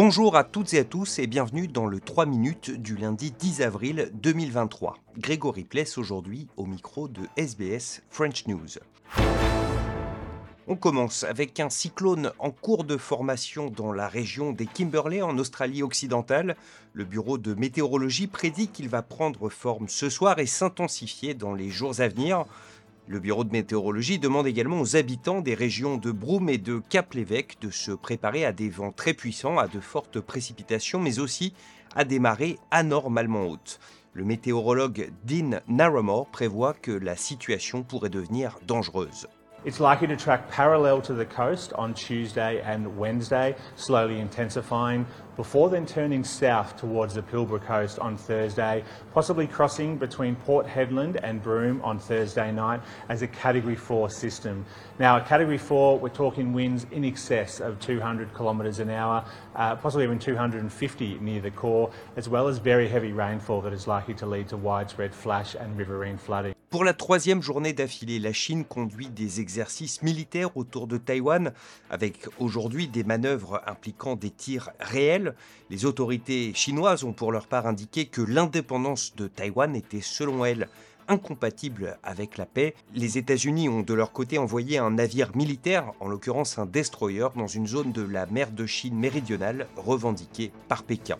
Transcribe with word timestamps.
Bonjour 0.00 0.36
à 0.36 0.44
toutes 0.44 0.74
et 0.74 0.78
à 0.78 0.84
tous 0.84 1.18
et 1.18 1.26
bienvenue 1.26 1.66
dans 1.66 1.86
le 1.86 1.98
3 1.98 2.24
minutes 2.24 2.70
du 2.70 2.94
lundi 2.94 3.32
10 3.32 3.62
avril 3.62 4.12
2023. 4.14 4.96
Grégory 5.18 5.64
Pless 5.64 5.98
aujourd'hui 5.98 6.46
au 6.56 6.66
micro 6.66 7.08
de 7.08 7.22
SBS 7.36 8.02
French 8.08 8.46
News. 8.46 8.78
On 10.68 10.76
commence 10.76 11.24
avec 11.24 11.58
un 11.58 11.68
cyclone 11.68 12.30
en 12.38 12.52
cours 12.52 12.84
de 12.84 12.96
formation 12.96 13.70
dans 13.70 13.90
la 13.92 14.06
région 14.06 14.52
des 14.52 14.66
Kimberley 14.66 15.20
en 15.20 15.36
Australie 15.36 15.82
occidentale. 15.82 16.54
Le 16.92 17.04
bureau 17.04 17.36
de 17.36 17.54
météorologie 17.54 18.28
prédit 18.28 18.68
qu'il 18.68 18.88
va 18.88 19.02
prendre 19.02 19.48
forme 19.48 19.88
ce 19.88 20.08
soir 20.10 20.38
et 20.38 20.46
s'intensifier 20.46 21.34
dans 21.34 21.54
les 21.54 21.70
jours 21.70 22.00
à 22.00 22.06
venir. 22.06 22.44
Le 23.10 23.20
Bureau 23.20 23.42
de 23.42 23.52
météorologie 23.52 24.18
demande 24.18 24.46
également 24.46 24.82
aux 24.82 24.94
habitants 24.94 25.40
des 25.40 25.54
régions 25.54 25.96
de 25.96 26.10
Broome 26.10 26.50
et 26.50 26.58
de 26.58 26.82
Cap-l'Évêque 26.90 27.56
de 27.62 27.70
se 27.70 27.90
préparer 27.90 28.44
à 28.44 28.52
des 28.52 28.68
vents 28.68 28.92
très 28.92 29.14
puissants, 29.14 29.56
à 29.56 29.66
de 29.66 29.80
fortes 29.80 30.20
précipitations, 30.20 31.00
mais 31.00 31.18
aussi 31.18 31.54
à 31.96 32.04
des 32.04 32.18
marées 32.18 32.58
anormalement 32.70 33.46
hautes. 33.46 33.80
Le 34.12 34.24
météorologue 34.24 35.10
Dean 35.24 35.60
Narramore 35.68 36.26
prévoit 36.26 36.74
que 36.74 36.90
la 36.90 37.16
situation 37.16 37.82
pourrait 37.82 38.10
devenir 38.10 38.58
dangereuse. 38.66 39.26
It's 39.64 39.80
likely 39.80 40.06
to 40.08 40.16
track 40.16 40.46
parallel 40.50 41.00
to 41.00 41.14
the 41.14 41.26
coast 41.26 41.72
on 41.78 41.94
Tuesday 41.94 42.62
and 42.62 42.86
Wednesday, 42.98 43.56
slowly 43.76 44.20
intensifying, 44.20 45.06
before 45.38 45.70
then 45.70 45.86
turning 45.86 46.24
south 46.24 46.76
towards 46.76 47.14
the 47.14 47.22
Pilbara 47.22 47.62
coast 47.62 48.00
on 48.00 48.16
Thursday, 48.16 48.82
possibly 49.14 49.46
crossing 49.46 49.96
between 49.96 50.34
Port 50.34 50.66
Hedland 50.66 51.20
and 51.22 51.40
Broome 51.40 51.80
on 51.82 51.96
Thursday 51.96 52.50
night 52.50 52.80
as 53.08 53.22
a 53.22 53.28
Category 53.28 53.76
4 53.76 54.10
system. 54.10 54.66
Now, 54.98 55.16
a 55.18 55.20
Category 55.20 55.56
4, 55.56 56.00
we're 56.00 56.08
talking 56.08 56.52
winds 56.52 56.86
in 56.90 57.04
excess 57.04 57.60
of 57.60 57.78
200 57.78 58.36
kilometres 58.36 58.80
an 58.80 58.90
hour, 58.90 59.24
uh, 59.54 59.76
possibly 59.76 60.02
even 60.02 60.18
250 60.18 61.18
near 61.20 61.40
the 61.40 61.52
core, 61.52 61.92
as 62.16 62.28
well 62.28 62.48
as 62.48 62.58
very 62.58 62.88
heavy 62.88 63.12
rainfall 63.12 63.60
that 63.60 63.72
is 63.72 63.86
likely 63.86 64.14
to 64.14 64.26
lead 64.26 64.48
to 64.48 64.56
widespread 64.56 65.14
flash 65.14 65.54
and 65.54 65.78
riverine 65.78 66.18
flooding. 66.18 66.52
Pour 66.70 66.84
la 66.84 66.92
troisième 66.92 67.40
journée 67.40 67.72
d'affilée, 67.72 68.18
la 68.18 68.34
Chine 68.34 68.66
conduit 68.66 69.08
des 69.08 69.40
exercices 69.40 70.02
militaires 70.02 70.54
autour 70.54 70.86
de 70.86 70.98
Taïwan, 70.98 71.52
avec 71.88 72.28
aujourd'hui 72.38 72.88
des 72.88 73.04
manœuvres 73.04 73.62
impliquant 73.66 74.16
des 74.16 74.28
tirs 74.28 74.68
réels. 74.78 75.27
Les 75.70 75.84
autorités 75.84 76.52
chinoises 76.54 77.04
ont 77.04 77.12
pour 77.12 77.32
leur 77.32 77.46
part 77.46 77.66
indiqué 77.66 78.06
que 78.06 78.22
l'indépendance 78.22 79.14
de 79.16 79.26
Taïwan 79.26 79.74
était 79.76 80.00
selon 80.00 80.44
elles 80.44 80.68
incompatible 81.08 81.98
avec 82.02 82.36
la 82.36 82.46
paix. 82.46 82.74
Les 82.94 83.18
États-Unis 83.18 83.68
ont 83.68 83.82
de 83.82 83.94
leur 83.94 84.12
côté 84.12 84.38
envoyé 84.38 84.78
un 84.78 84.90
navire 84.90 85.34
militaire, 85.34 85.92
en 86.00 86.08
l'occurrence 86.08 86.58
un 86.58 86.66
destroyer, 86.66 87.28
dans 87.34 87.46
une 87.46 87.66
zone 87.66 87.92
de 87.92 88.02
la 88.02 88.26
mer 88.26 88.50
de 88.50 88.66
Chine 88.66 88.98
méridionale 88.98 89.66
revendiquée 89.76 90.52
par 90.68 90.82
Pékin. 90.82 91.18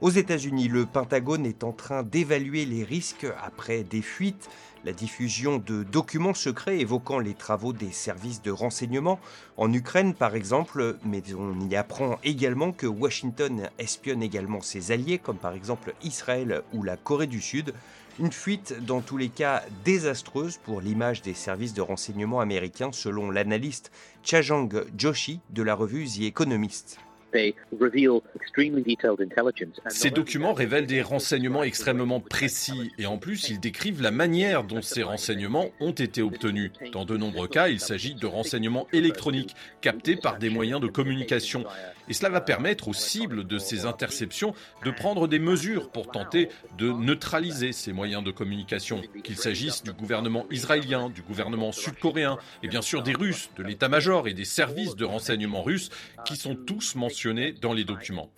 Aux 0.00 0.08
États-Unis, 0.08 0.68
le 0.68 0.86
Pentagone 0.86 1.44
est 1.44 1.62
en 1.62 1.72
train 1.72 2.02
d'évaluer 2.02 2.64
les 2.64 2.84
risques 2.84 3.26
après 3.44 3.82
des 3.82 4.00
fuites, 4.00 4.48
la 4.82 4.92
diffusion 4.92 5.58
de 5.58 5.82
documents 5.82 6.32
secrets 6.32 6.80
évoquant 6.80 7.18
les 7.18 7.34
travaux 7.34 7.74
des 7.74 7.92
services 7.92 8.40
de 8.40 8.50
renseignement 8.50 9.20
en 9.58 9.70
Ukraine 9.70 10.14
par 10.14 10.34
exemple, 10.34 10.96
mais 11.04 11.22
on 11.34 11.68
y 11.68 11.76
apprend 11.76 12.18
également 12.24 12.72
que 12.72 12.86
Washington 12.86 13.68
espionne 13.78 14.22
également 14.22 14.62
ses 14.62 14.90
alliés 14.90 15.18
comme 15.18 15.36
par 15.36 15.52
exemple 15.52 15.92
Israël 16.02 16.62
ou 16.72 16.82
la 16.82 16.96
Corée 16.96 17.26
du 17.26 17.42
Sud. 17.42 17.74
Une 18.18 18.32
fuite 18.32 18.82
dans 18.82 19.02
tous 19.02 19.18
les 19.18 19.28
cas 19.28 19.62
désastreuse 19.84 20.56
pour 20.56 20.80
l'image 20.80 21.20
des 21.20 21.34
services 21.34 21.74
de 21.74 21.82
renseignement 21.82 22.40
américains 22.40 22.92
selon 22.92 23.30
l'analyste 23.30 23.92
Chajang 24.22 24.70
Joshi 24.96 25.40
de 25.50 25.62
la 25.62 25.74
revue 25.74 26.06
The 26.06 26.22
Economist. 26.22 26.98
Ces 29.88 30.10
documents 30.10 30.52
révèlent 30.52 30.86
des 30.86 31.02
renseignements 31.02 31.62
extrêmement 31.62 32.20
précis 32.20 32.92
et 32.98 33.06
en 33.06 33.18
plus 33.18 33.48
ils 33.48 33.60
décrivent 33.60 34.02
la 34.02 34.10
manière 34.10 34.64
dont 34.64 34.82
ces 34.82 35.02
renseignements 35.02 35.70
ont 35.80 35.92
été 35.92 36.22
obtenus. 36.22 36.72
Dans 36.92 37.04
de 37.04 37.16
nombreux 37.16 37.48
cas, 37.48 37.68
il 37.68 37.80
s'agit 37.80 38.14
de 38.14 38.26
renseignements 38.26 38.86
électroniques 38.92 39.54
captés 39.80 40.16
par 40.16 40.38
des 40.38 40.50
moyens 40.50 40.80
de 40.80 40.88
communication. 40.88 41.64
Et 42.08 42.12
cela 42.12 42.30
va 42.30 42.40
permettre 42.40 42.88
aux 42.88 42.94
cibles 42.94 43.46
de 43.46 43.58
ces 43.58 43.86
interceptions 43.86 44.52
de 44.84 44.90
prendre 44.90 45.28
des 45.28 45.38
mesures 45.38 45.90
pour 45.90 46.10
tenter 46.10 46.48
de 46.76 46.90
neutraliser 46.90 47.72
ces 47.72 47.92
moyens 47.92 48.24
de 48.24 48.32
communication, 48.32 49.02
qu'il 49.22 49.36
s'agisse 49.36 49.84
du 49.84 49.92
gouvernement 49.92 50.46
israélien, 50.50 51.08
du 51.08 51.22
gouvernement 51.22 51.70
sud-coréen 51.70 52.38
et 52.62 52.68
bien 52.68 52.82
sûr 52.82 53.02
des 53.02 53.12
Russes, 53.12 53.50
de 53.56 53.62
l'état-major 53.62 54.26
et 54.26 54.34
des 54.34 54.44
services 54.44 54.96
de 54.96 55.04
renseignement 55.04 55.62
russes 55.62 55.90
qui 56.24 56.36
sont 56.36 56.56
tous 56.56 56.96
mentionnés 56.96 57.19
dans 57.60 57.74
les 57.74 57.84
documents. 57.84 58.30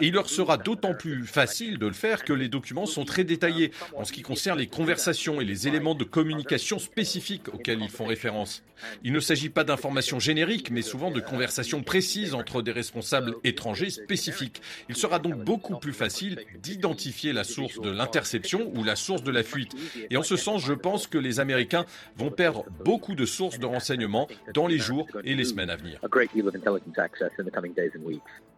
Et 0.00 0.08
il 0.08 0.14
leur 0.14 0.28
sera 0.28 0.56
d'autant 0.56 0.94
plus 0.94 1.26
facile 1.26 1.78
de 1.78 1.86
le 1.86 1.92
faire 1.92 2.24
que 2.24 2.32
les 2.32 2.48
documents 2.48 2.86
sont 2.86 3.04
très 3.04 3.24
détaillés 3.24 3.72
en 3.96 4.04
ce 4.04 4.12
qui 4.12 4.22
concerne 4.22 4.58
les 4.58 4.66
conversations 4.66 5.40
et 5.40 5.44
les 5.44 5.68
éléments 5.68 5.94
de 5.94 6.04
communication 6.04 6.78
spécifiques 6.78 7.48
auxquels 7.52 7.80
ils 7.82 7.90
font 7.90 8.06
référence. 8.06 8.62
Il 9.02 9.12
ne 9.12 9.20
s'agit 9.20 9.48
pas 9.48 9.64
d'informations 9.64 10.20
génériques, 10.20 10.70
mais 10.70 10.82
souvent 10.82 11.10
de 11.10 11.20
conversations 11.20 11.82
précises 11.82 12.34
entre 12.34 12.62
des 12.62 12.72
responsables 12.72 13.34
étrangers 13.44 13.90
spécifiques. 13.90 14.62
Il 14.88 14.96
sera 14.96 15.18
donc 15.18 15.44
beaucoup 15.44 15.78
plus 15.78 15.92
facile 15.92 16.38
d'identifier 16.62 17.32
la 17.32 17.44
source 17.44 17.80
de 17.80 17.90
l'interception 17.90 18.70
ou 18.74 18.84
la 18.84 18.96
source 18.96 19.22
de 19.22 19.30
la 19.30 19.42
fuite. 19.42 19.72
Et 20.10 20.16
en 20.16 20.22
ce 20.22 20.36
sens, 20.36 20.64
je 20.64 20.72
pense 20.72 21.06
que 21.06 21.18
les 21.18 21.40
Américains 21.40 21.86
vont 22.16 22.30
perdre 22.30 22.64
beaucoup 22.84 23.14
de 23.14 23.26
sources 23.26 23.58
de 23.58 23.66
renseignements 23.66 24.28
dans 24.54 24.66
les 24.66 24.78
jours 24.78 25.06
et 25.24 25.34
les 25.34 25.44
semaines 25.44 25.70
à 25.70 25.76
venir. 25.76 26.00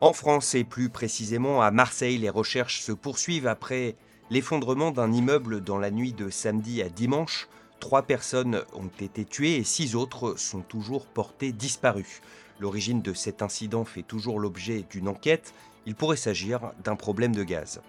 En 0.01 0.13
France 0.13 0.55
et 0.55 0.65
plus 0.65 0.89
précisément 1.01 1.63
à 1.63 1.71
Marseille, 1.71 2.19
les 2.19 2.29
recherches 2.29 2.83
se 2.83 2.93
poursuivent 2.93 3.47
après 3.47 3.97
l'effondrement 4.29 4.91
d'un 4.91 5.11
immeuble 5.11 5.63
dans 5.63 5.79
la 5.79 5.91
nuit 5.91 6.13
de 6.13 6.29
samedi 6.29 6.83
à 6.83 6.91
dimanche. 6.91 7.49
Trois 7.81 8.03
personnes 8.03 8.65
ont 8.75 8.91
été 9.01 9.25
tuées 9.25 9.57
et 9.57 9.65
six 9.65 9.97
autres 9.97 10.39
sont 10.39 10.61
toujours 10.61 11.07
portées 11.07 11.53
disparues. 11.53 12.21
L'origine 12.59 13.01
de 13.01 13.15
cet 13.15 13.41
incident 13.41 13.87
fait 13.87 14.03
toujours 14.03 14.41
l'objet 14.41 14.85
d'une 14.91 15.09
enquête. 15.09 15.55
Il 15.87 15.95
pourrait 15.95 16.19
s'agir 16.19 16.71
d'un 16.85 16.97
problème 16.97 17.35
de 17.35 17.45
gaz. 17.45 17.81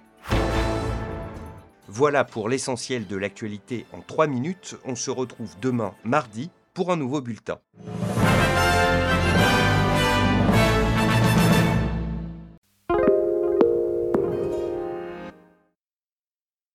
Voilà 1.89 2.23
pour 2.23 2.47
l'essentiel 2.47 3.07
de 3.07 3.17
l'actualité 3.17 3.85
en 3.91 3.99
trois 3.99 4.28
minutes. 4.28 4.78
On 4.85 4.95
se 4.95 5.11
retrouve 5.11 5.53
demain 5.61 5.93
mardi 6.05 6.49
pour 6.73 6.93
un 6.93 6.95
nouveau 6.95 7.19
bulletin. 7.19 7.59